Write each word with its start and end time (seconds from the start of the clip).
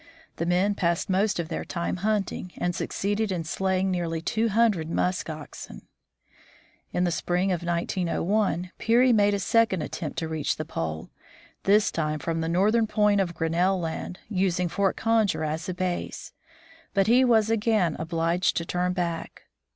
The 0.37 0.47
men 0.47 0.73
passed 0.73 1.11
most 1.11 1.39
of 1.39 1.49
their 1.49 1.63
time 1.63 1.97
hunting, 1.97 2.53
and 2.57 2.73
succeeded 2.73 3.31
in 3.31 3.43
slaying 3.43 3.91
nearly 3.91 4.19
two 4.19 4.49
hundred 4.49 4.89
musk 4.89 5.29
oxen. 5.29 5.83
In 6.91 7.03
the 7.03 7.11
spring 7.11 7.51
of 7.51 7.61
1901 7.61 8.71
Peary 8.79 9.13
made 9.13 9.35
a 9.35 9.39
second 9.39 9.83
attempt 9.83 10.17
to 10.17 10.27
reach 10.27 10.55
the 10.55 10.65
pole, 10.65 11.11
this 11.65 11.91
time 11.91 12.17
from 12.17 12.41
the 12.41 12.49
northern 12.49 12.87
point 12.87 13.21
of 13.21 13.35
Grin 13.35 13.51
nell 13.51 13.79
land, 13.79 14.17
using 14.27 14.69
Fort 14.69 14.97
Conger 14.97 15.43
as 15.43 15.69
a 15.69 15.73
base. 15.75 16.33
But 16.95 17.05
he 17.05 17.23
was 17.23 17.51
again 17.51 17.95
obliged 17.99 18.57
to 18.57 18.65
turn 18.65 18.93
back. 18.93 19.43